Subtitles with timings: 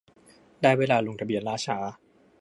[0.61, 1.77] ได้เวลาลงทะเบียน ล่าช้า